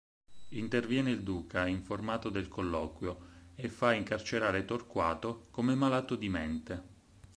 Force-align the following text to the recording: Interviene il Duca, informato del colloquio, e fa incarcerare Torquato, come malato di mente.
Interviene 0.53 1.11
il 1.11 1.21
Duca, 1.21 1.67
informato 1.67 2.29
del 2.29 2.47
colloquio, 2.47 3.19
e 3.53 3.69
fa 3.69 3.93
incarcerare 3.93 4.65
Torquato, 4.65 5.45
come 5.51 5.75
malato 5.75 6.15
di 6.15 6.27
mente. 6.27 6.83